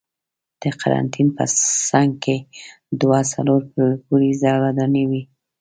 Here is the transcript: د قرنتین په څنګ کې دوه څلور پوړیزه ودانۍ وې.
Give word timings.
د 0.61 0.63
قرنتین 0.79 1.27
په 1.37 1.43
څنګ 1.89 2.11
کې 2.23 2.37
دوه 3.01 3.19
څلور 3.33 3.61
پوړیزه 4.05 4.51
ودانۍ 4.63 5.03
وې. 5.09 5.23